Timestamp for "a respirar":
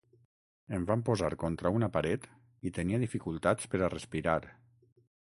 3.85-4.39